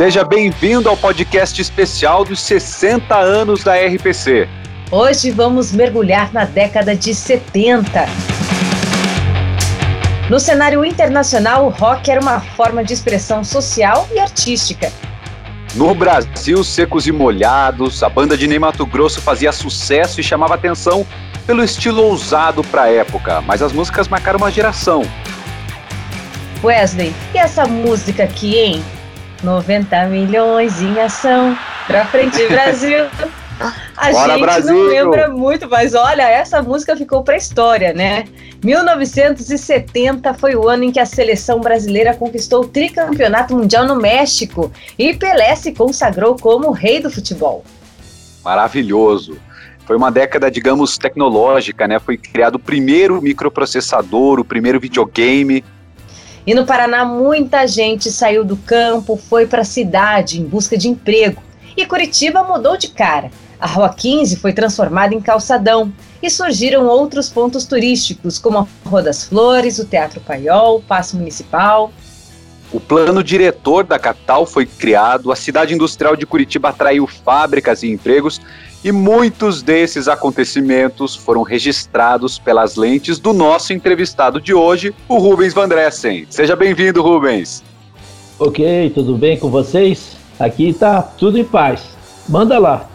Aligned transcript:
Seja 0.00 0.24
bem-vindo 0.24 0.88
ao 0.88 0.96
podcast 0.96 1.60
especial 1.60 2.24
dos 2.24 2.40
60 2.40 3.14
anos 3.14 3.62
da 3.62 3.74
RPC. 3.74 4.48
Hoje 4.90 5.30
vamos 5.30 5.72
mergulhar 5.72 6.32
na 6.32 6.46
década 6.46 6.96
de 6.96 7.14
70. 7.14 8.06
No 10.30 10.40
cenário 10.40 10.86
internacional, 10.86 11.66
o 11.66 11.68
rock 11.68 12.10
era 12.10 12.18
uma 12.18 12.40
forma 12.40 12.82
de 12.82 12.94
expressão 12.94 13.44
social 13.44 14.08
e 14.10 14.18
artística. 14.18 14.90
No 15.74 15.94
Brasil, 15.94 16.64
secos 16.64 17.06
e 17.06 17.12
molhados, 17.12 18.02
a 18.02 18.08
banda 18.08 18.38
de 18.38 18.48
Ney 18.48 18.58
Mato 18.58 18.86
Grosso 18.86 19.20
fazia 19.20 19.52
sucesso 19.52 20.18
e 20.18 20.24
chamava 20.24 20.54
atenção 20.54 21.06
pelo 21.46 21.62
estilo 21.62 22.04
ousado 22.04 22.64
para 22.64 22.84
a 22.84 22.90
época, 22.90 23.42
mas 23.42 23.60
as 23.60 23.70
músicas 23.70 24.08
marcaram 24.08 24.38
uma 24.38 24.50
geração. 24.50 25.02
Wesley, 26.64 27.14
e 27.34 27.36
essa 27.36 27.66
música 27.66 28.24
aqui, 28.24 28.56
hein? 28.56 28.82
90 29.42 30.06
milhões 30.06 30.80
em 30.80 30.98
ação. 31.00 31.56
Pra 31.86 32.04
frente, 32.06 32.44
Brasil. 32.48 33.06
A 33.96 34.10
Bora, 34.10 34.32
gente 34.32 34.40
Brasil! 34.40 34.74
não 34.74 34.88
lembra 34.88 35.28
muito, 35.28 35.68
mas 35.68 35.94
olha, 35.94 36.22
essa 36.22 36.62
música 36.62 36.96
ficou 36.96 37.22
pra 37.22 37.36
história, 37.36 37.92
né? 37.92 38.24
1970 38.64 40.32
foi 40.34 40.54
o 40.54 40.66
ano 40.68 40.84
em 40.84 40.92
que 40.92 40.98
a 40.98 41.04
seleção 41.04 41.60
brasileira 41.60 42.14
conquistou 42.14 42.62
o 42.62 42.68
tricampeonato 42.68 43.54
mundial 43.54 43.86
no 43.86 43.96
México 43.96 44.72
e 44.98 45.14
Pelé 45.14 45.54
se 45.56 45.72
consagrou 45.72 46.36
como 46.36 46.68
o 46.68 46.72
rei 46.72 47.00
do 47.00 47.10
futebol. 47.10 47.62
Maravilhoso. 48.42 49.36
Foi 49.84 49.96
uma 49.96 50.10
década, 50.10 50.50
digamos, 50.50 50.96
tecnológica, 50.96 51.86
né? 51.86 51.98
Foi 51.98 52.16
criado 52.16 52.54
o 52.54 52.58
primeiro 52.58 53.20
microprocessador, 53.20 54.38
o 54.40 54.44
primeiro 54.44 54.80
videogame. 54.80 55.64
E 56.46 56.54
no 56.54 56.64
Paraná, 56.64 57.04
muita 57.04 57.66
gente 57.66 58.10
saiu 58.10 58.44
do 58.44 58.56
campo, 58.56 59.16
foi 59.16 59.46
para 59.46 59.62
a 59.62 59.64
cidade 59.64 60.40
em 60.40 60.44
busca 60.44 60.76
de 60.76 60.88
emprego. 60.88 61.42
E 61.76 61.86
Curitiba 61.86 62.42
mudou 62.42 62.76
de 62.76 62.88
cara. 62.88 63.30
A 63.60 63.66
Rua 63.66 63.90
15 63.90 64.36
foi 64.36 64.52
transformada 64.54 65.14
em 65.14 65.20
calçadão 65.20 65.92
e 66.22 66.30
surgiram 66.30 66.86
outros 66.86 67.28
pontos 67.28 67.66
turísticos, 67.66 68.38
como 68.38 68.58
a 68.58 68.66
Rua 68.88 69.02
das 69.02 69.24
Flores, 69.24 69.78
o 69.78 69.84
Teatro 69.84 70.20
Paiol, 70.20 70.78
o 70.78 70.82
Paço 70.82 71.16
Municipal. 71.16 71.92
O 72.72 72.80
plano 72.80 73.22
diretor 73.22 73.84
da 73.84 73.98
capital 73.98 74.46
foi 74.46 74.64
criado, 74.64 75.32
a 75.32 75.36
cidade 75.36 75.74
industrial 75.74 76.16
de 76.16 76.24
Curitiba 76.24 76.68
atraiu 76.68 77.06
fábricas 77.06 77.82
e 77.82 77.88
empregos, 77.88 78.40
e 78.82 78.90
muitos 78.90 79.62
desses 79.62 80.08
acontecimentos 80.08 81.14
foram 81.14 81.42
registrados 81.42 82.38
pelas 82.38 82.76
lentes 82.76 83.18
do 83.18 83.32
nosso 83.32 83.72
entrevistado 83.72 84.40
de 84.40 84.54
hoje, 84.54 84.94
o 85.08 85.18
Rubens 85.18 85.52
Vandressen. 85.52 86.26
Seja 86.30 86.54
bem-vindo, 86.56 87.02
Rubens. 87.02 87.62
Ok, 88.38 88.90
tudo 88.94 89.16
bem 89.16 89.38
com 89.38 89.50
vocês? 89.50 90.16
Aqui 90.38 90.72
tá 90.72 91.02
tudo 91.02 91.38
em 91.38 91.44
paz. 91.44 91.82
Manda 92.28 92.58
lá. 92.58 92.88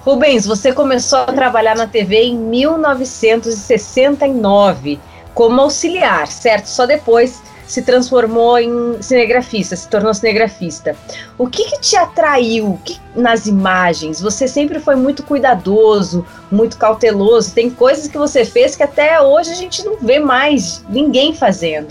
Rubens, 0.00 0.46
você 0.46 0.72
começou 0.72 1.20
a 1.20 1.26
trabalhar 1.26 1.74
na 1.74 1.86
TV 1.86 2.24
em 2.24 2.36
1969 2.36 5.00
como 5.34 5.60
auxiliar, 5.60 6.26
certo? 6.26 6.66
Só 6.66 6.84
depois 6.84 7.40
se 7.68 7.82
transformou 7.82 8.58
em 8.58 9.00
cinegrafista, 9.02 9.76
se 9.76 9.86
tornou 9.88 10.12
cinegrafista. 10.14 10.96
O 11.36 11.46
que, 11.46 11.64
que 11.66 11.80
te 11.80 11.96
atraiu 11.96 12.80
que, 12.82 12.98
nas 13.14 13.46
imagens? 13.46 14.22
Você 14.22 14.48
sempre 14.48 14.80
foi 14.80 14.96
muito 14.96 15.22
cuidadoso, 15.22 16.26
muito 16.50 16.78
cauteloso. 16.78 17.52
Tem 17.52 17.68
coisas 17.68 18.08
que 18.08 18.16
você 18.16 18.42
fez 18.44 18.74
que 18.74 18.82
até 18.82 19.20
hoje 19.20 19.50
a 19.50 19.54
gente 19.54 19.84
não 19.84 19.98
vê 19.98 20.18
mais 20.18 20.82
ninguém 20.88 21.34
fazendo. 21.34 21.88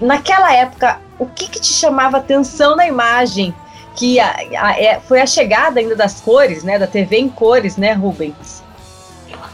Naquela 0.00 0.54
época, 0.54 1.00
o 1.18 1.26
que, 1.26 1.48
que 1.48 1.60
te 1.60 1.72
chamava 1.72 2.18
atenção 2.18 2.76
na 2.76 2.86
imagem? 2.86 3.52
Que 3.96 4.20
a, 4.20 4.36
a, 4.58 4.80
é, 4.80 5.00
foi 5.00 5.20
a 5.20 5.26
chegada 5.26 5.80
ainda 5.80 5.96
das 5.96 6.20
cores, 6.20 6.62
né? 6.62 6.78
Da 6.78 6.86
TV 6.86 7.16
em 7.16 7.28
cores, 7.28 7.76
né, 7.76 7.92
Rubens? 7.92 8.62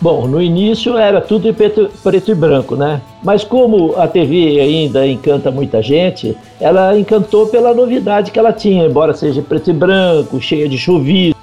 Bom, 0.02 0.26
no 0.26 0.42
início 0.42 0.98
era 0.98 1.20
tudo 1.20 1.48
em 1.48 1.54
preto, 1.54 1.88
preto, 2.02 2.32
e 2.32 2.34
branco, 2.34 2.74
né? 2.74 3.00
Mas 3.22 3.44
como 3.44 3.94
a 3.96 4.08
TV 4.08 4.58
ainda 4.58 5.06
encanta 5.06 5.48
muita 5.48 5.80
gente, 5.80 6.36
ela 6.60 6.98
encantou 6.98 7.46
pela 7.46 7.72
novidade 7.72 8.32
que 8.32 8.38
ela 8.40 8.52
tinha, 8.52 8.84
embora 8.84 9.14
seja 9.14 9.40
preto 9.40 9.70
e 9.70 9.72
branco, 9.72 10.40
cheia 10.40 10.68
de 10.68 10.76
chuvisco, 10.76 11.38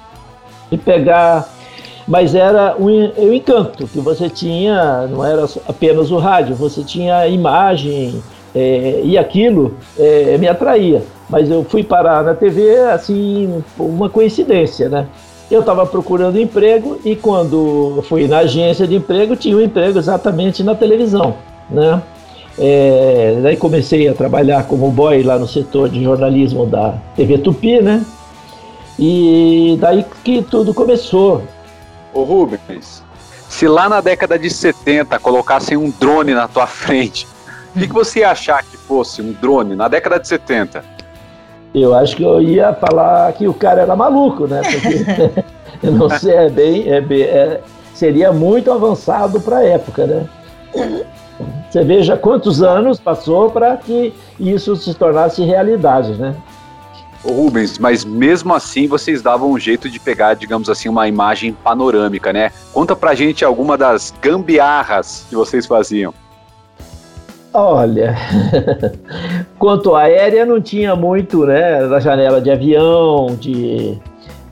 de 0.70 0.76
pegar. 0.76 1.48
Mas 2.06 2.34
era 2.34 2.76
um, 2.78 3.10
um 3.16 3.32
encanto 3.32 3.86
que 3.86 3.98
você 3.98 4.28
tinha, 4.28 5.06
não 5.06 5.24
era 5.24 5.46
apenas 5.66 6.10
o 6.10 6.18
rádio, 6.18 6.54
você 6.54 6.84
tinha 6.84 7.26
imagem 7.28 8.22
é, 8.54 9.00
e 9.02 9.16
aquilo 9.16 9.74
é, 9.98 10.36
me 10.36 10.46
atraía. 10.46 11.02
Mas 11.30 11.50
eu 11.50 11.64
fui 11.64 11.82
parar 11.82 12.22
na 12.22 12.34
TV, 12.34 12.76
assim, 12.90 13.64
uma 13.78 14.10
coincidência, 14.10 14.90
né? 14.90 15.06
Eu 15.50 15.60
estava 15.60 15.84
procurando 15.84 16.40
emprego 16.40 17.00
e 17.04 17.16
quando 17.16 18.04
fui 18.08 18.28
na 18.28 18.38
agência 18.38 18.86
de 18.86 18.94
emprego, 18.94 19.34
tinha 19.34 19.56
um 19.56 19.60
emprego 19.60 19.98
exatamente 19.98 20.62
na 20.62 20.74
televisão, 20.74 21.36
né? 21.68 22.00
É, 22.58 23.38
daí 23.42 23.56
comecei 23.56 24.06
a 24.06 24.14
trabalhar 24.14 24.64
como 24.64 24.90
boy 24.90 25.22
lá 25.22 25.38
no 25.38 25.48
setor 25.48 25.88
de 25.88 26.02
jornalismo 26.02 26.66
da 26.66 26.94
TV 27.16 27.38
Tupi, 27.38 27.80
né? 27.80 28.04
E 28.98 29.78
daí 29.80 30.04
que 30.22 30.42
tudo 30.42 30.74
começou. 30.74 31.42
Ô 32.12 32.22
Rubens, 32.22 33.02
se 33.48 33.66
lá 33.66 33.88
na 33.88 34.00
década 34.00 34.38
de 34.38 34.50
70 34.50 35.18
colocassem 35.18 35.76
um 35.76 35.90
drone 35.90 36.34
na 36.34 36.46
tua 36.46 36.66
frente, 36.68 37.26
o 37.74 37.78
que, 37.78 37.88
que 37.88 37.94
você 37.94 38.20
ia 38.20 38.30
achar 38.30 38.62
que 38.62 38.76
fosse 38.76 39.22
um 39.22 39.32
drone 39.32 39.74
na 39.74 39.88
década 39.88 40.18
de 40.18 40.28
70? 40.28 40.84
Eu 41.74 41.94
acho 41.94 42.16
que 42.16 42.22
eu 42.22 42.40
ia 42.40 42.74
falar 42.74 43.32
que 43.32 43.46
o 43.46 43.54
cara 43.54 43.82
era 43.82 43.94
maluco, 43.94 44.46
né? 44.46 44.60
Porque 44.62 45.44
eu 45.86 45.92
não 45.92 46.10
sei, 46.10 46.34
é 46.34 46.48
bem, 46.48 46.88
é 46.88 47.00
bem 47.00 47.22
é, 47.22 47.60
seria 47.94 48.32
muito 48.32 48.72
avançado 48.72 49.40
para 49.40 49.58
a 49.58 49.64
época, 49.64 50.06
né? 50.06 50.26
Você 51.70 51.84
veja 51.84 52.16
quantos 52.16 52.62
anos 52.62 52.98
passou 52.98 53.50
para 53.50 53.76
que 53.76 54.12
isso 54.38 54.74
se 54.76 54.92
tornasse 54.94 55.42
realidade, 55.44 56.12
né? 56.14 56.34
Ô 57.22 57.32
Rubens, 57.32 57.78
mas 57.78 58.04
mesmo 58.04 58.54
assim 58.54 58.88
vocês 58.88 59.20
davam 59.20 59.50
um 59.50 59.58
jeito 59.58 59.90
de 59.90 60.00
pegar, 60.00 60.34
digamos 60.34 60.70
assim, 60.70 60.88
uma 60.88 61.06
imagem 61.06 61.52
panorâmica, 61.52 62.32
né? 62.32 62.50
Conta 62.72 62.96
pra 62.96 63.14
gente 63.14 63.44
alguma 63.44 63.76
das 63.76 64.12
gambiarras 64.22 65.26
que 65.28 65.36
vocês 65.36 65.66
faziam. 65.66 66.14
Olha, 67.52 68.16
quanto 69.60 69.94
aérea 69.94 70.46
não 70.46 70.58
tinha 70.58 70.96
muito, 70.96 71.44
né? 71.44 71.86
Da 71.86 72.00
janela 72.00 72.40
de 72.40 72.50
avião, 72.50 73.36
de, 73.38 73.98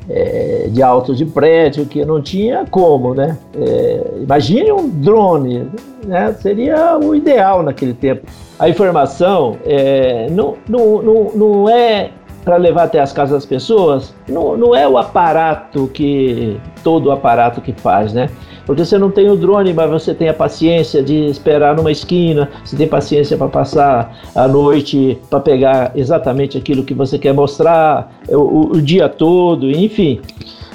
é, 0.09 0.69
de 0.71 0.83
alto 0.83 1.17
de 1.17 1.25
prédio, 1.25 1.87
que 1.87 2.05
não 2.05 2.21
tinha 2.21 2.67
como, 2.71 3.15
né? 3.15 3.39
É, 3.57 4.03
imagine 4.21 4.71
um 4.71 4.87
drone, 4.87 5.67
né? 6.07 6.35
Seria 6.35 6.99
o 6.99 7.15
ideal 7.15 7.63
naquele 7.63 7.95
tempo. 7.95 8.27
A 8.59 8.69
informação 8.69 9.57
é, 9.65 10.29
não, 10.31 10.57
não, 10.69 11.03
não, 11.03 11.25
não 11.35 11.69
é 11.71 12.11
para 12.49 12.57
levar 12.57 12.85
até 12.85 12.99
as 12.99 13.13
casas 13.13 13.35
das 13.35 13.45
pessoas, 13.45 14.15
não, 14.27 14.57
não 14.57 14.75
é 14.75 14.89
o 14.89 14.97
aparato 14.97 15.87
que 15.93 16.59
todo 16.83 17.09
o 17.09 17.11
aparato 17.11 17.61
que 17.61 17.75
faz, 17.75 18.15
né? 18.15 18.31
Porque 18.65 18.87
você 18.87 18.97
não 18.97 19.11
tem 19.11 19.29
o 19.29 19.37
drone, 19.37 19.75
mas 19.75 19.91
você 19.91 20.15
tem 20.15 20.31
a 20.31 20.33
paciência 20.33 21.03
de 21.03 21.27
esperar 21.27 21.77
numa 21.77 21.93
esquina, 21.93 22.49
você 22.65 22.75
tem 22.75 22.89
paciência 22.89 23.37
para 23.37 23.49
passar 23.49 24.19
a 24.35 24.49
noite 24.49 25.19
para 25.29 25.41
pegar 25.41 25.93
exatamente 25.95 26.57
aquilo 26.57 26.83
que 26.85 26.95
você 26.95 27.19
quer 27.19 27.35
mostrar, 27.35 28.19
o, 28.31 28.77
o 28.77 28.81
dia 28.81 29.11
todo, 29.11 29.71
enfim. 29.71 30.19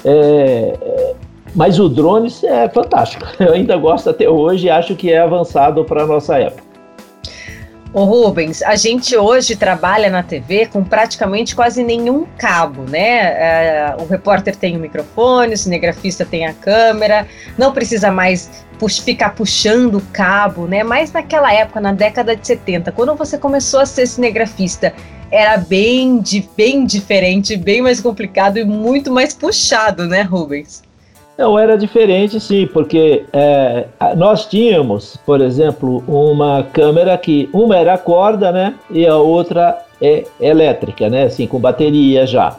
É, 0.05 1.15
mas 1.55 1.79
o 1.79 1.89
drone 1.89 2.31
é 2.43 2.69
fantástico. 2.69 3.25
Eu 3.43 3.53
ainda 3.53 3.75
gosto 3.77 4.11
até 4.11 4.29
hoje 4.29 4.67
e 4.67 4.69
acho 4.69 4.95
que 4.95 5.11
é 5.11 5.21
avançado 5.21 5.83
para 5.83 6.03
a 6.03 6.05
nossa 6.05 6.37
época. 6.37 6.62
Ô 7.93 8.05
Rubens, 8.05 8.63
a 8.63 8.75
gente 8.75 9.15
hoje 9.15 9.55
trabalha 9.55 10.09
na 10.09 10.23
TV 10.23 10.65
com 10.65 10.83
praticamente 10.83 11.55
quase 11.55 11.83
nenhum 11.83 12.25
cabo, 12.39 12.89
né? 12.89 13.19
É, 13.19 13.95
o 13.99 14.05
repórter 14.07 14.55
tem 14.55 14.75
o 14.75 14.79
microfone, 14.79 15.53
o 15.53 15.57
cinegrafista 15.57 16.25
tem 16.25 16.47
a 16.47 16.53
câmera, 16.53 17.27
não 17.55 17.71
precisa 17.71 18.11
mais 18.11 18.65
ficar 19.05 19.35
puxando 19.35 19.99
o 19.99 20.01
cabo, 20.11 20.65
né? 20.65 20.83
Mas 20.83 21.11
naquela 21.11 21.53
época, 21.53 21.79
na 21.79 21.93
década 21.93 22.35
de 22.35 22.45
70, 22.47 22.91
quando 22.91 23.15
você 23.15 23.37
começou 23.37 23.79
a 23.79 23.85
ser 23.85 24.07
cinegrafista, 24.07 24.91
era 25.29 25.57
bem, 25.57 26.21
bem 26.57 26.85
diferente, 26.85 27.55
bem 27.55 27.83
mais 27.83 28.01
complicado 28.01 28.57
e 28.57 28.65
muito 28.65 29.11
mais 29.11 29.35
puxado, 29.35 30.07
né, 30.07 30.23
Rubens? 30.23 30.81
Não, 31.37 31.57
era 31.57 31.75
diferente 31.75 32.39
sim, 32.39 32.67
porque 32.67 33.25
é, 33.33 33.87
nós 34.15 34.45
tínhamos, 34.45 35.17
por 35.25 35.41
exemplo, 35.41 36.03
uma 36.07 36.63
câmera 36.63 37.17
que 37.17 37.49
uma 37.51 37.75
era 37.75 37.97
corda, 37.97 38.51
né, 38.51 38.75
e 38.91 39.07
a 39.07 39.17
outra 39.17 39.79
é 39.99 40.25
elétrica, 40.39 41.09
né, 41.09 41.23
assim, 41.23 41.47
com 41.47 41.59
bateria 41.59 42.27
já. 42.27 42.55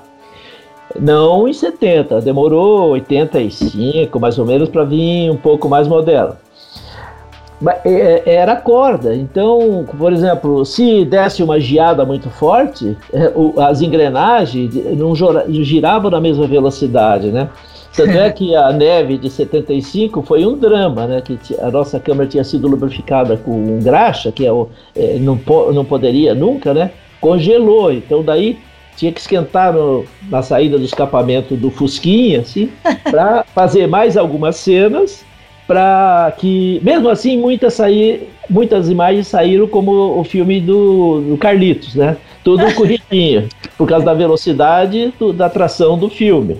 Não 0.99 1.47
em 1.47 1.53
70, 1.53 2.21
demorou 2.21 2.91
85 2.91 4.19
mais 4.19 4.38
ou 4.38 4.44
menos 4.44 4.69
para 4.69 4.85
vir 4.85 5.31
um 5.31 5.37
pouco 5.37 5.69
mais 5.69 5.87
moderno. 5.87 6.37
É, 7.85 8.23
é, 8.26 8.35
era 8.35 8.56
corda. 8.56 9.15
Então, 9.15 9.87
por 9.97 10.12
exemplo, 10.12 10.65
se 10.65 11.05
desse 11.05 11.43
uma 11.43 11.59
geada 11.61 12.05
muito 12.05 12.29
forte, 12.29 12.97
é, 13.12 13.32
as 13.62 13.81
engrenagens 13.81 14.75
não 14.97 15.15
giravam 15.15 16.11
na 16.11 16.21
mesma 16.21 16.47
velocidade, 16.47 17.31
né? 17.31 17.49
Tanto 17.94 18.19
é 18.19 18.31
que 18.32 18.55
a 18.55 18.73
neve 18.73 19.19
de 19.19 19.31
75 19.31 20.23
foi 20.23 20.44
um 20.44 20.56
drama, 20.56 21.06
né? 21.06 21.23
Que 21.23 21.38
a 21.61 21.70
nossa 21.70 21.99
câmera 22.00 22.29
tinha 22.29 22.44
sido 22.44 22.69
lubrificada 22.69 23.37
com 23.37 23.79
graxa, 23.81 24.31
que 24.32 24.46
é 24.46 24.52
o, 24.52 24.69
é, 24.94 25.19
não, 25.19 25.37
po, 25.37 25.73
não 25.73 25.85
poderia 25.85 26.35
nunca, 26.35 26.75
né? 26.75 26.91
Congelou. 27.20 27.93
Então 27.93 28.23
daí 28.23 28.58
tinha 28.96 29.12
que 29.12 29.20
esquentar 29.20 29.73
no, 29.73 30.05
na 30.29 30.43
saída 30.43 30.79
do 30.79 30.85
escapamento 30.85 31.56
do 31.56 31.70
Fusquinha, 31.70 32.41
assim, 32.41 32.70
para 33.11 33.44
fazer 33.55 33.87
mais 33.87 34.17
algumas 34.17 34.56
cenas 34.56 35.25
para 35.67 36.32
que, 36.38 36.81
mesmo 36.82 37.08
assim, 37.08 37.38
muitas, 37.38 37.75
sair, 37.75 38.29
muitas 38.49 38.90
imagens 38.90 39.26
saíram 39.26 39.67
como 39.67 40.19
o 40.19 40.25
filme 40.25 40.61
do, 40.61 41.23
do 41.23 41.37
Carlitos, 41.38 41.94
né? 41.94 42.17
Tudo 42.43 42.73
corridinho, 42.75 43.49
por 43.76 43.88
causa 43.88 44.05
da 44.05 44.14
velocidade 44.14 45.12
do, 45.19 45.32
da 45.32 45.47
atração 45.47 45.99
do 45.99 46.11
filme. 46.11 46.58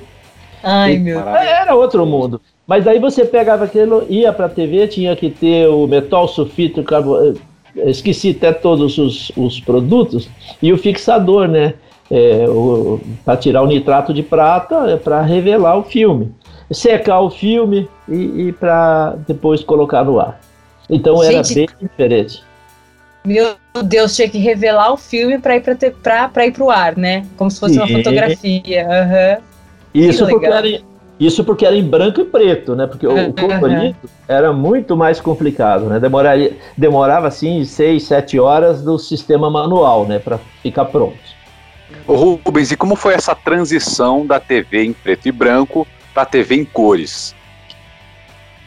Ai, 0.65 0.99
meu 0.99 1.23
Deus. 1.23 1.37
Era 1.37 1.75
outro 1.75 2.05
mundo. 2.07 2.41
Mas 2.67 2.87
aí 2.87 2.99
você 2.99 3.25
pegava 3.25 3.65
aquilo, 3.65 4.07
ia 4.09 4.33
para 4.33 4.47
a 4.47 4.49
TV, 4.49 4.89
tinha 4.89 5.15
que 5.15 5.31
ter 5.31 5.69
o 5.69 5.87
metal 5.87 6.27
sulfito, 6.27 6.83
carbo... 6.83 7.17
Eh, 7.19 7.35
esqueci 7.91 8.31
até 8.31 8.53
todos 8.53 8.97
os, 8.97 9.33
os 9.37 9.61
produtos, 9.61 10.29
e 10.63 10.73
o 10.73 10.79
fixador, 10.79 11.49
né? 11.49 11.75
É, 12.11 12.45
para 13.25 13.37
tirar 13.37 13.63
o 13.63 13.67
nitrato 13.67 14.13
de 14.13 14.23
prata 14.23 14.91
é 14.91 14.97
para 14.97 15.23
revelar 15.23 15.79
o 15.79 15.83
filme 15.83 16.35
secar 16.71 17.21
o 17.21 17.31
filme 17.31 17.89
e, 18.09 18.49
e 18.49 18.53
para 18.53 19.17
depois 19.27 19.63
colocar 19.63 20.05
no 20.05 20.21
ar. 20.21 20.41
Então 20.89 21.17
Gente, 21.23 21.59
era 21.59 21.67
bem 21.67 21.69
diferente. 21.81 22.43
Meu 23.25 23.55
Deus, 23.85 24.15
tinha 24.15 24.29
que 24.29 24.39
revelar 24.39 24.93
o 24.93 24.97
filme 24.97 25.39
para 25.39 25.57
ir 25.57 25.63
para 25.63 26.47
ir 26.47 26.53
para 26.53 26.65
o 26.65 26.71
ar, 26.71 26.97
né? 26.97 27.27
Como 27.37 27.51
se 27.51 27.59
fosse 27.59 27.75
Sim. 27.75 27.81
uma 27.81 27.89
fotografia. 27.89 28.87
Uhum. 28.87 29.54
Isso 29.94 30.26
porque 30.26 30.46
era 30.46 30.81
isso 31.19 31.44
porque 31.44 31.64
era 31.64 31.76
em 31.76 31.85
branco 31.85 32.20
e 32.20 32.25
preto, 32.25 32.75
né? 32.75 32.87
Porque 32.87 33.06
o 33.06 33.32
colorido 33.32 33.96
uhum. 34.02 34.11
era 34.26 34.52
muito 34.52 34.96
mais 34.96 35.20
complicado, 35.20 35.85
né? 35.85 36.00
Demoraria, 36.00 36.56
demorava 36.76 37.29
assim 37.29 37.64
seis, 37.64 38.02
sete 38.02 38.38
horas 38.38 38.82
do 38.82 38.99
sistema 38.99 39.49
manual, 39.49 40.06
né? 40.06 40.19
Para 40.19 40.38
ficar 40.61 40.87
pronto. 40.87 41.17
Ô 42.06 42.37
Rubens, 42.44 42.73
e 42.73 42.76
como 42.76 42.96
foi 42.96 43.14
essa 43.14 43.35
transição 43.35 44.26
da 44.26 44.41
TV 44.41 44.85
em 44.85 44.93
preto 44.93 45.29
e 45.29 45.32
branco 45.32 45.87
para 46.12 46.26
TV 46.26 46.56
em 46.56 46.64
cores. 46.64 47.35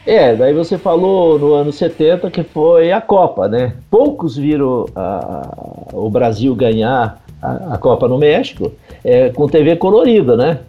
É, 0.06 0.34
daí 0.34 0.54
você 0.54 0.78
falou 0.78 1.38
no 1.38 1.52
ano 1.52 1.70
70 1.70 2.30
que 2.30 2.42
foi 2.42 2.90
a 2.90 3.00
Copa, 3.00 3.46
né? 3.46 3.74
Poucos 3.90 4.38
viram 4.38 4.86
a, 4.96 5.86
o 5.92 6.08
Brasil 6.08 6.54
ganhar 6.54 7.22
a, 7.42 7.74
a 7.74 7.78
Copa 7.78 8.08
no 8.08 8.16
México 8.16 8.72
é, 9.04 9.28
com 9.28 9.46
TV 9.46 9.76
colorida, 9.76 10.34
né? 10.34 10.60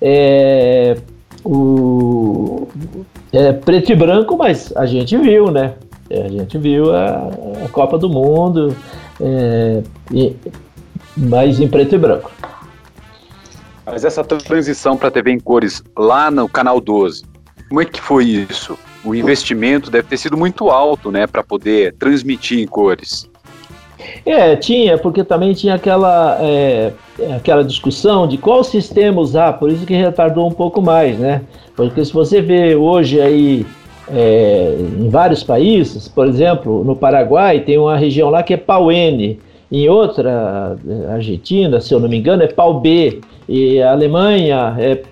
É, 0.00 0.96
o, 1.44 2.66
é, 3.32 3.52
preto 3.52 3.92
e 3.92 3.94
branco, 3.94 4.36
mas 4.36 4.72
a 4.76 4.86
gente 4.86 5.16
viu, 5.16 5.50
né? 5.50 5.74
É, 6.08 6.22
a 6.22 6.28
gente 6.28 6.58
viu 6.58 6.94
a, 6.94 7.28
a 7.64 7.68
Copa 7.70 7.96
do 7.96 8.08
Mundo, 8.08 8.76
é, 9.20 9.82
e, 10.12 10.34
mas 11.16 11.60
em 11.60 11.68
preto 11.68 11.94
e 11.94 11.98
branco. 11.98 12.30
Mas 13.86 14.04
essa 14.04 14.22
transição 14.24 14.96
para 14.96 15.10
TV 15.10 15.32
em 15.32 15.40
cores 15.40 15.82
lá 15.96 16.30
no 16.30 16.48
canal 16.48 16.80
12, 16.80 17.24
como 17.68 17.80
é 17.80 17.84
que 17.84 18.00
foi 18.00 18.24
isso? 18.24 18.76
O 19.04 19.14
investimento 19.14 19.90
deve 19.90 20.08
ter 20.08 20.16
sido 20.16 20.36
muito 20.36 20.70
alto, 20.70 21.10
né, 21.10 21.26
para 21.26 21.42
poder 21.42 21.94
transmitir 21.94 22.58
em 22.58 22.66
cores. 22.66 23.29
É, 24.24 24.56
tinha, 24.56 24.98
porque 24.98 25.24
também 25.24 25.52
tinha 25.52 25.74
aquela, 25.74 26.38
é, 26.40 26.92
aquela 27.36 27.64
discussão 27.64 28.26
de 28.26 28.38
qual 28.38 28.62
sistema 28.64 29.20
usar, 29.20 29.54
por 29.54 29.70
isso 29.70 29.86
que 29.86 29.94
retardou 29.94 30.46
um 30.46 30.52
pouco 30.52 30.80
mais, 30.80 31.18
né? 31.18 31.42
Porque 31.76 32.04
se 32.04 32.12
você 32.12 32.40
vê 32.40 32.74
hoje 32.74 33.20
aí 33.20 33.66
é, 34.12 34.76
em 34.98 35.08
vários 35.08 35.42
países, 35.42 36.08
por 36.08 36.26
exemplo, 36.26 36.84
no 36.84 36.96
Paraguai 36.96 37.60
tem 37.60 37.78
uma 37.78 37.96
região 37.96 38.28
lá 38.30 38.42
que 38.42 38.54
é 38.54 38.56
pau 38.56 38.90
N, 38.90 39.38
em 39.70 39.88
outra, 39.88 40.76
é, 40.86 41.12
Argentina, 41.12 41.80
se 41.80 41.94
eu 41.94 42.00
não 42.00 42.08
me 42.08 42.18
engano, 42.18 42.42
é 42.42 42.48
pau 42.48 42.80
B 42.80 43.20
e 43.48 43.80
a 43.80 43.92
Alemanha. 43.92 44.74
É, 44.78 45.02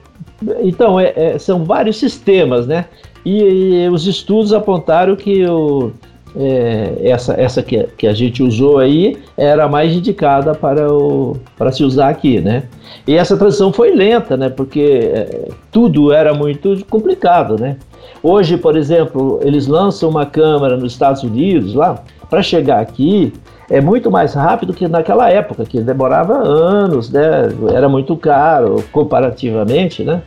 então, 0.61 0.99
é, 0.99 1.12
é, 1.17 1.38
são 1.38 1.64
vários 1.64 1.96
sistemas, 1.96 2.67
né? 2.67 2.87
E, 3.25 3.85
e, 3.85 3.88
os 3.88 4.06
estudos 4.06 4.52
apontaram 4.52 5.14
que 5.17 5.44
o, 5.46 5.93
é, 6.37 6.95
essa, 7.03 7.35
essa 7.41 7.63
que, 7.63 7.85
que 7.97 8.07
a 8.07 8.13
gente 8.13 8.43
usou 8.43 8.79
aí 8.79 9.17
era 9.37 9.69
mais 9.69 9.93
indicada 9.93 10.55
para, 10.55 10.93
o, 10.93 11.37
para 11.57 11.73
se 11.73 11.83
usar 11.85 12.09
aqui, 12.09 12.41
né? 12.41 12.65
E 13.07 13.15
essa 13.15 13.37
transição 13.37 13.73
foi 13.73 13.95
lenta, 13.95 14.37
né? 14.37 14.49
Porque 14.49 15.11
é, 15.13 15.49
tudo 15.71 16.13
era 16.13 16.35
muito 16.35 16.85
complicado, 16.89 17.59
né? 17.59 17.77
Hoje, 18.23 18.57
por 18.57 18.77
exemplo, 18.77 19.41
eles 19.43 19.67
lançam 19.67 20.09
uma 20.09 20.27
câmera 20.27 20.77
nos 20.77 20.93
Estados 20.93 21.23
Unidos 21.23 21.75
lá, 21.75 22.03
para 22.29 22.43
chegar 22.43 22.81
aqui, 22.81 23.33
é 23.71 23.81
muito 23.81 24.11
mais 24.11 24.35
rápido 24.35 24.73
que 24.73 24.89
naquela 24.89 25.31
época, 25.31 25.65
que 25.65 25.81
demorava 25.81 26.35
anos, 26.39 27.11
né? 27.11 27.49
Era 27.73 27.89
muito 27.89 28.17
caro 28.17 28.83
comparativamente, 28.93 30.03
né? 30.03 30.23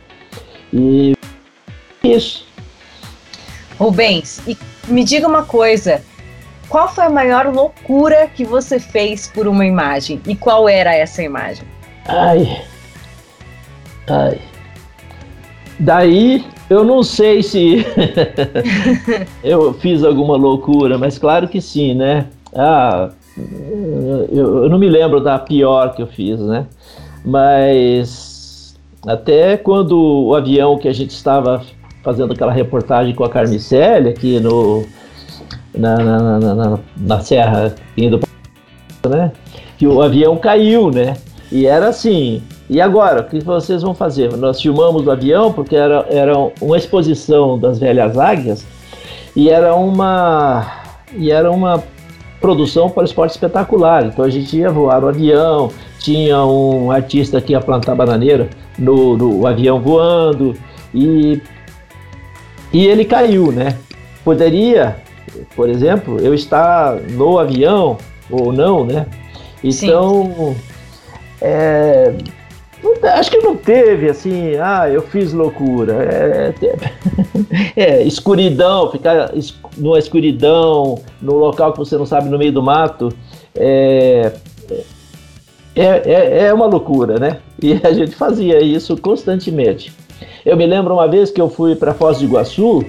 E 0.72 1.12
isso. 2.02 2.51
Rubens, 3.82 4.40
e 4.46 4.56
me 4.86 5.02
diga 5.02 5.26
uma 5.26 5.42
coisa. 5.42 6.02
Qual 6.68 6.88
foi 6.88 7.04
a 7.04 7.10
maior 7.10 7.52
loucura 7.52 8.28
que 8.28 8.44
você 8.44 8.78
fez 8.78 9.26
por 9.26 9.48
uma 9.48 9.66
imagem? 9.66 10.20
E 10.26 10.36
qual 10.36 10.68
era 10.68 10.94
essa 10.94 11.22
imagem? 11.22 11.64
Ai. 12.06 12.62
Ai. 14.08 14.38
Daí 15.80 16.44
eu 16.70 16.84
não 16.84 17.02
sei 17.02 17.42
se 17.42 17.84
eu 19.42 19.74
fiz 19.74 20.04
alguma 20.04 20.36
loucura, 20.36 20.96
mas 20.96 21.18
claro 21.18 21.48
que 21.48 21.60
sim, 21.60 21.92
né? 21.94 22.28
Ah, 22.54 23.10
eu, 24.30 24.64
eu, 24.64 24.68
não 24.68 24.78
me 24.78 24.88
lembro 24.88 25.20
da 25.20 25.38
pior 25.38 25.94
que 25.94 26.02
eu 26.02 26.06
fiz, 26.06 26.38
né? 26.40 26.66
Mas 27.24 28.78
até 29.06 29.56
quando 29.56 29.98
o 29.98 30.34
avião 30.34 30.78
que 30.78 30.88
a 30.88 30.92
gente 30.92 31.10
estava 31.10 31.62
fazendo 32.02 32.32
aquela 32.32 32.52
reportagem 32.52 33.14
com 33.14 33.24
a 33.24 33.30
Carmicélia 33.30 34.10
aqui 34.10 34.40
no, 34.40 34.84
na, 35.74 35.96
na, 35.96 36.38
na, 36.38 36.54
na, 36.54 36.78
na 36.96 37.20
Serra 37.20 37.74
indo 37.96 38.20
né? 39.08 39.32
Que 39.78 39.86
o 39.86 40.00
avião 40.00 40.36
caiu, 40.36 40.90
né? 40.90 41.16
E 41.50 41.66
era 41.66 41.88
assim. 41.88 42.42
E 42.70 42.80
agora, 42.80 43.20
o 43.20 43.24
que 43.24 43.40
vocês 43.40 43.82
vão 43.82 43.94
fazer? 43.94 44.34
Nós 44.36 44.60
filmamos 44.60 45.06
o 45.06 45.10
avião 45.10 45.52
porque 45.52 45.76
era, 45.76 46.06
era 46.08 46.32
uma 46.60 46.76
exposição 46.76 47.58
das 47.58 47.78
velhas 47.78 48.16
águias 48.16 48.64
e 49.34 49.50
era 49.50 49.74
uma 49.74 50.82
e 51.14 51.30
era 51.30 51.50
uma 51.50 51.82
produção 52.40 52.88
para 52.88 53.04
esporte 53.04 53.32
espetacular. 53.32 54.06
Então 54.06 54.24
a 54.24 54.30
gente 54.30 54.56
ia 54.56 54.70
voar 54.70 55.00
no 55.00 55.08
avião, 55.08 55.70
tinha 55.98 56.44
um 56.44 56.90
artista 56.90 57.40
que 57.40 57.52
ia 57.52 57.60
plantar 57.60 57.94
bananeira 57.94 58.48
no, 58.78 59.16
no 59.16 59.46
avião 59.46 59.80
voando 59.80 60.54
e, 60.94 61.40
e 62.72 62.86
ele 62.86 63.04
caiu, 63.04 63.52
né? 63.52 63.78
Poderia, 64.24 64.96
por 65.54 65.68
exemplo, 65.68 66.18
eu 66.20 66.34
estar 66.34 66.96
no 66.96 67.38
avião 67.38 67.98
ou 68.30 68.52
não, 68.52 68.84
né? 68.84 69.06
Então, 69.62 70.56
é, 71.40 72.14
Acho 73.14 73.30
que 73.30 73.38
não 73.38 73.56
teve 73.56 74.08
assim, 74.08 74.56
ah, 74.56 74.88
eu 74.88 75.02
fiz 75.02 75.32
loucura. 75.32 75.94
É, 76.02 76.54
é, 77.76 77.76
é, 78.00 78.02
escuridão, 78.02 78.90
ficar 78.90 79.32
numa 79.76 79.98
escuridão, 79.98 80.98
no 81.20 81.36
local 81.36 81.72
que 81.72 81.78
você 81.78 81.96
não 81.96 82.06
sabe, 82.06 82.28
no 82.28 82.38
meio 82.38 82.52
do 82.52 82.62
mato, 82.62 83.12
é, 83.54 84.32
é, 85.76 85.84
é, 85.84 86.38
é 86.46 86.54
uma 86.54 86.66
loucura, 86.66 87.18
né? 87.18 87.38
E 87.62 87.80
a 87.84 87.92
gente 87.92 88.16
fazia 88.16 88.60
isso 88.60 88.96
constantemente. 88.96 89.92
Eu 90.44 90.56
me 90.56 90.66
lembro 90.66 90.94
uma 90.94 91.08
vez 91.08 91.30
que 91.30 91.40
eu 91.40 91.48
fui 91.48 91.74
para 91.74 91.94
Foz 91.94 92.18
do 92.18 92.24
Iguaçu 92.24 92.84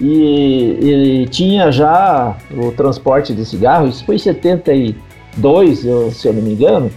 e, 0.00 1.24
e, 1.24 1.28
tinha 1.28 1.70
já 1.72 2.36
o 2.56 2.70
transporte 2.72 3.34
de 3.34 3.44
cigarro, 3.44 3.88
isso 3.88 4.04
foi 4.04 4.14
em 4.14 4.18
72, 4.18 5.84
eu, 5.84 6.10
se 6.10 6.28
eu 6.28 6.32
não 6.32 6.42
me 6.42 6.52
engano 6.52 6.90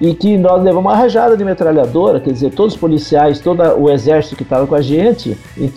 e 0.00 0.14
que 0.14 0.36
nós 0.36 0.62
levamos 0.62 0.90
uma 0.90 0.96
rajada 0.96 1.36
de 1.36 1.44
metralhadora, 1.44 2.20
quer 2.20 2.32
dizer, 2.32 2.50
todos 2.52 2.74
os 2.74 2.80
policiais, 2.80 3.40
todo 3.40 3.62
o 3.62 3.90
exército 3.90 4.36
que 4.36 4.42
estava 4.42 4.66
com 4.66 4.74
a 4.74 4.80
gente. 4.80 5.36
E, 5.56 5.72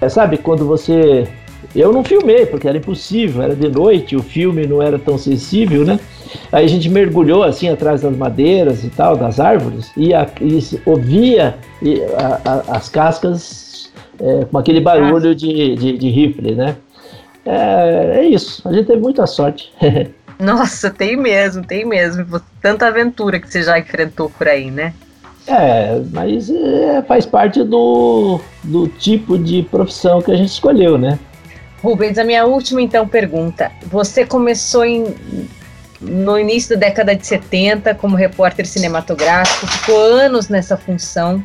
é, 0.00 0.08
sabe, 0.08 0.38
quando 0.38 0.66
você. 0.66 1.28
Eu 1.74 1.92
não 1.92 2.02
filmei, 2.02 2.46
porque 2.46 2.68
era 2.68 2.78
impossível, 2.78 3.42
era 3.42 3.54
de 3.54 3.68
noite, 3.68 4.16
o 4.16 4.22
filme 4.22 4.66
não 4.66 4.82
era 4.82 4.98
tão 4.98 5.16
sensível, 5.18 5.84
né? 5.84 5.98
Aí 6.52 6.64
a 6.64 6.68
gente 6.68 6.88
mergulhou 6.88 7.42
assim 7.42 7.68
atrás 7.68 8.02
das 8.02 8.16
madeiras 8.16 8.84
e 8.84 8.88
tal, 8.90 9.16
das 9.16 9.38
árvores, 9.40 9.90
e, 9.96 10.14
a, 10.14 10.26
e 10.40 10.60
ouvia 10.86 11.56
e 11.82 12.02
a, 12.02 12.40
a, 12.44 12.76
as 12.76 12.88
cascas 12.88 13.92
é, 14.18 14.44
com 14.44 14.58
aquele 14.58 14.80
barulho 14.80 15.34
de, 15.34 15.74
de, 15.76 15.98
de 15.98 16.10
rifle, 16.10 16.54
né? 16.54 16.76
é, 17.44 18.20
é 18.20 18.24
isso. 18.26 18.66
A 18.68 18.72
gente 18.72 18.86
teve 18.86 19.00
muita 19.00 19.26
sorte. 19.26 19.72
Nossa, 20.38 20.90
tem 20.90 21.16
mesmo, 21.16 21.64
tem 21.64 21.84
mesmo. 21.84 22.40
Tanta 22.62 22.86
aventura 22.86 23.38
que 23.38 23.50
você 23.50 23.62
já 23.62 23.78
enfrentou 23.78 24.30
por 24.30 24.48
aí, 24.48 24.70
né? 24.70 24.94
É, 25.46 26.00
mas 26.12 26.50
é, 26.50 27.02
faz 27.02 27.26
parte 27.26 27.62
do, 27.62 28.40
do 28.62 28.86
tipo 28.88 29.36
de 29.36 29.62
profissão 29.64 30.22
que 30.22 30.30
a 30.30 30.36
gente 30.36 30.50
escolheu, 30.50 30.96
né? 30.96 31.18
Rubens, 31.82 32.18
a 32.18 32.24
minha 32.24 32.44
última 32.44 32.82
então 32.82 33.08
pergunta. 33.08 33.72
Você 33.86 34.24
começou 34.24 34.84
em, 34.84 35.14
no 36.00 36.38
início 36.38 36.76
da 36.76 36.86
década 36.86 37.14
de 37.14 37.26
70 37.26 37.94
como 37.94 38.16
repórter 38.16 38.66
cinematográfico, 38.66 39.66
ficou 39.66 39.98
anos 39.98 40.48
nessa 40.48 40.76
função, 40.76 41.42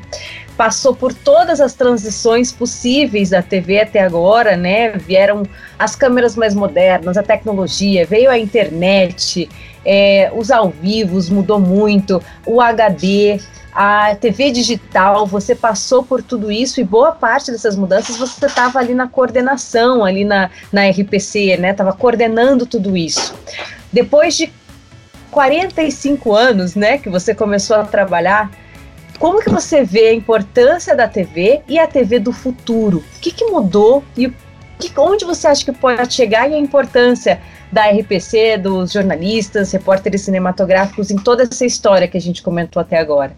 passou 0.57 0.95
por 0.95 1.13
todas 1.13 1.59
as 1.59 1.73
transições 1.73 2.51
possíveis 2.51 3.29
da 3.29 3.41
TV 3.41 3.79
até 3.79 3.99
agora, 4.01 4.55
né? 4.55 4.91
Vieram 4.91 5.43
as 5.77 5.95
câmeras 5.95 6.35
mais 6.35 6.53
modernas, 6.53 7.17
a 7.17 7.23
tecnologia, 7.23 8.05
veio 8.05 8.29
a 8.29 8.37
internet, 8.37 9.49
é, 9.85 10.31
os 10.35 10.49
ao 10.49 10.69
vivos 10.69 11.29
mudou 11.29 11.59
muito, 11.59 12.21
o 12.45 12.61
HD, 12.61 13.39
a 13.73 14.15
TV 14.15 14.51
digital, 14.51 15.27
você 15.27 15.53
passou 15.53 16.01
por 16.01 16.23
tudo 16.23 16.49
isso 16.49 16.79
e 16.79 16.83
boa 16.83 17.11
parte 17.11 17.51
dessas 17.51 17.75
mudanças 17.75 18.15
você 18.15 18.45
estava 18.45 18.79
ali 18.79 18.93
na 18.93 19.07
coordenação, 19.07 20.05
ali 20.05 20.23
na, 20.23 20.49
na 20.71 20.89
RPC, 20.89 21.57
né? 21.57 21.71
Estava 21.71 21.91
coordenando 21.91 22.65
tudo 22.65 22.95
isso. 22.95 23.35
Depois 23.91 24.37
de 24.37 24.51
45 25.29 26.33
anos, 26.33 26.75
né, 26.75 26.97
que 26.97 27.09
você 27.09 27.35
começou 27.35 27.75
a 27.75 27.83
trabalhar, 27.83 28.49
como 29.19 29.41
que 29.41 29.49
você 29.49 29.83
vê 29.83 30.09
a 30.09 30.13
importância 30.13 30.95
da 30.95 31.07
TV 31.07 31.61
e 31.67 31.79
a 31.79 31.87
TV 31.87 32.19
do 32.19 32.31
futuro? 32.31 32.97
O 32.97 33.19
que, 33.19 33.31
que 33.31 33.45
mudou 33.45 34.03
e 34.17 34.31
que, 34.79 34.91
onde 34.99 35.23
você 35.25 35.47
acha 35.47 35.63
que 35.63 35.71
pode 35.71 36.13
chegar 36.13 36.49
e 36.49 36.53
a 36.53 36.59
importância 36.59 37.41
da 37.71 37.89
RPC, 37.89 38.57
dos 38.57 38.91
jornalistas, 38.91 39.71
repórteres 39.71 40.21
cinematográficos 40.21 41.11
em 41.11 41.17
toda 41.17 41.43
essa 41.43 41.65
história 41.65 42.07
que 42.07 42.17
a 42.17 42.21
gente 42.21 42.41
comentou 42.41 42.81
até 42.81 42.97
agora? 42.97 43.35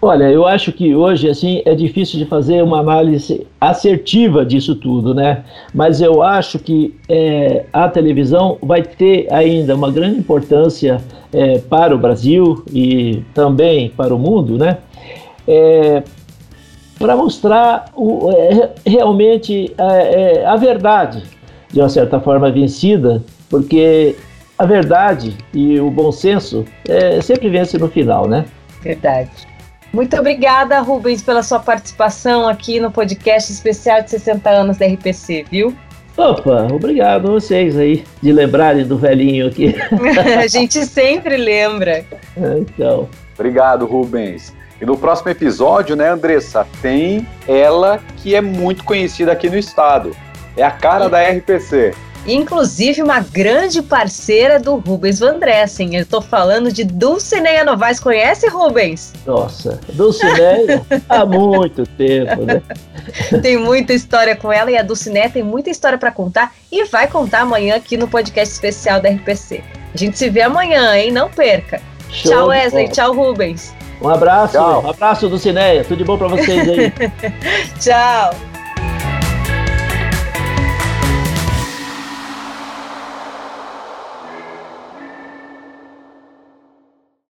Olha, 0.00 0.30
eu 0.30 0.46
acho 0.46 0.70
que 0.70 0.94
hoje 0.94 1.28
assim 1.28 1.60
é 1.64 1.74
difícil 1.74 2.20
de 2.20 2.24
fazer 2.24 2.62
uma 2.62 2.78
análise 2.78 3.44
assertiva 3.60 4.46
disso 4.46 4.76
tudo, 4.76 5.12
né? 5.12 5.42
Mas 5.74 6.00
eu 6.00 6.22
acho 6.22 6.60
que 6.60 6.94
é, 7.08 7.64
a 7.72 7.88
televisão 7.88 8.58
vai 8.62 8.82
ter 8.82 9.26
ainda 9.32 9.74
uma 9.74 9.90
grande 9.90 10.20
importância 10.20 11.00
é, 11.32 11.58
para 11.58 11.96
o 11.96 11.98
Brasil 11.98 12.64
e 12.72 13.24
também 13.34 13.90
para 13.90 14.14
o 14.14 14.18
mundo, 14.18 14.56
né? 14.56 14.78
É, 15.48 16.04
para 16.96 17.16
mostrar 17.16 17.86
o, 17.96 18.30
é, 18.30 18.70
realmente 18.86 19.74
é, 19.76 20.42
é, 20.42 20.46
a 20.46 20.54
verdade, 20.54 21.24
de 21.72 21.80
uma 21.80 21.88
certa 21.88 22.20
forma 22.20 22.52
vencida, 22.52 23.20
porque 23.50 24.14
a 24.56 24.64
verdade 24.64 25.36
e 25.52 25.80
o 25.80 25.90
bom 25.90 26.12
senso 26.12 26.64
sempre 27.22 27.48
vence 27.48 27.78
no 27.78 27.88
final, 27.88 28.28
né? 28.28 28.44
Verdade. 28.82 29.57
Muito 29.92 30.16
obrigada, 30.16 30.80
Rubens, 30.80 31.22
pela 31.22 31.42
sua 31.42 31.58
participação 31.58 32.46
aqui 32.46 32.78
no 32.78 32.90
podcast 32.90 33.50
especial 33.52 34.02
de 34.02 34.10
60 34.10 34.50
anos 34.50 34.76
da 34.76 34.86
RPC, 34.86 35.46
viu? 35.50 35.74
Opa, 36.16 36.66
obrigado 36.72 37.28
a 37.28 37.30
vocês 37.30 37.78
aí 37.78 38.04
de 38.20 38.32
lembrarem 38.32 38.84
do 38.84 38.98
velhinho 38.98 39.46
aqui. 39.46 39.74
a 40.36 40.46
gente 40.48 40.84
sempre 40.84 41.36
lembra. 41.36 42.04
Então. 42.36 43.08
Obrigado, 43.34 43.86
Rubens. 43.86 44.52
E 44.80 44.84
no 44.84 44.96
próximo 44.96 45.30
episódio, 45.30 45.96
né, 45.96 46.10
Andressa, 46.10 46.66
tem 46.82 47.26
ela 47.46 48.00
que 48.16 48.34
é 48.34 48.40
muito 48.40 48.84
conhecida 48.84 49.32
aqui 49.32 49.48
no 49.48 49.56
estado. 49.56 50.14
É 50.56 50.62
a 50.64 50.70
cara 50.70 51.08
da 51.08 51.22
RPC 51.22 51.94
inclusive 52.34 53.02
uma 53.02 53.20
grande 53.20 53.82
parceira 53.82 54.58
do 54.58 54.76
Rubens 54.76 55.18
Van 55.18 55.38
Dressen. 55.38 55.94
Eu 55.94 56.02
estou 56.02 56.20
falando 56.20 56.70
de 56.70 56.84
Dulcineia 56.84 57.64
Novaes. 57.64 57.98
Conhece, 57.98 58.48
Rubens? 58.48 59.12
Nossa, 59.26 59.80
Dulcineia 59.92 60.84
há 61.08 61.24
muito 61.24 61.86
tempo, 61.86 62.42
né? 62.44 62.62
Tem 63.42 63.56
muita 63.56 63.92
história 63.92 64.36
com 64.36 64.52
ela 64.52 64.70
e 64.70 64.76
a 64.76 64.82
Dulcineia 64.82 65.30
tem 65.30 65.42
muita 65.42 65.70
história 65.70 65.96
para 65.96 66.12
contar 66.12 66.54
e 66.70 66.84
vai 66.84 67.08
contar 67.08 67.40
amanhã 67.40 67.76
aqui 67.76 67.96
no 67.96 68.06
podcast 68.06 68.54
especial 68.54 69.00
da 69.00 69.08
RPC. 69.08 69.62
A 69.94 69.96
gente 69.96 70.18
se 70.18 70.28
vê 70.28 70.42
amanhã, 70.42 70.96
hein? 70.96 71.10
Não 71.10 71.30
perca. 71.30 71.80
Show 72.10 72.32
tchau, 72.32 72.46
Wesley. 72.48 72.88
Tchau, 72.88 73.14
Rubens. 73.14 73.74
Um 74.00 74.08
abraço. 74.08 74.52
Tchau. 74.52 74.84
Um 74.84 74.90
abraço, 74.90 75.28
Dulcineia. 75.28 75.82
Tudo 75.84 75.98
de 75.98 76.04
bom 76.04 76.16
para 76.16 76.28
vocês 76.28 76.68
aí. 76.68 76.92
tchau. 77.80 78.47